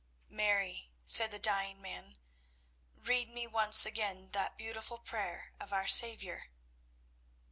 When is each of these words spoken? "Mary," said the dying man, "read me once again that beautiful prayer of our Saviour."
"Mary," 0.31 0.89
said 1.05 1.29
the 1.29 1.37
dying 1.37 1.79
man, 1.79 2.17
"read 2.95 3.29
me 3.29 3.45
once 3.45 3.85
again 3.85 4.31
that 4.31 4.57
beautiful 4.57 4.97
prayer 4.97 5.53
of 5.59 5.71
our 5.71 5.85
Saviour." 5.85 6.45